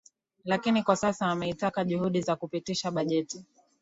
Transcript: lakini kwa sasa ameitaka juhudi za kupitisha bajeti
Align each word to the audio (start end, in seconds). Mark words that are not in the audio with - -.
lakini 0.45 0.83
kwa 0.83 0.95
sasa 0.95 1.27
ameitaka 1.27 1.83
juhudi 1.85 2.21
za 2.21 2.35
kupitisha 2.35 2.91
bajeti 2.91 3.45